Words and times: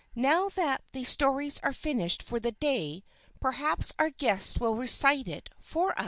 "Now 0.15 0.49
that 0.49 0.81
the 0.93 1.03
stories 1.03 1.59
are 1.61 1.73
finished 1.73 2.23
for 2.23 2.39
the 2.39 2.53
day, 2.53 3.03
perhaps 3.39 3.93
our 3.99 4.09
guest 4.09 4.59
will 4.59 4.73
recite 4.75 5.27
it 5.27 5.51
for 5.59 5.91
us." 5.95 5.99